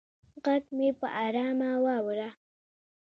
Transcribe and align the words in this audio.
غږ 0.43 0.63
مې 0.77 0.89
په 0.99 1.07
ارامه 1.25 1.69
واوره 1.83 2.29